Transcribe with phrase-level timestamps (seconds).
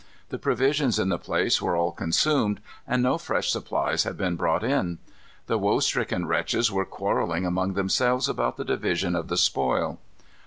[0.29, 4.63] The provisions in the place were all consumed, and no fresh supplies had been brought
[4.63, 4.97] in.
[5.45, 9.99] The woe stricken wretches were quarrelling among themselves about the division of the spoil.